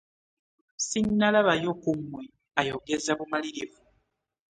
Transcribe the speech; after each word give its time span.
Ssinnalabayo 0.77 1.71
ku 1.81 1.89
mmwe 1.99 2.23
ayogeza 2.59 3.11
bumalirivu. 3.19 3.79